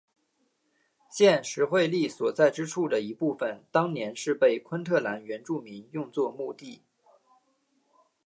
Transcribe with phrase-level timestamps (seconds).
[1.11, 6.81] 现时惠利所在之处的一部分当年是被昆特兰原住民用作墓地。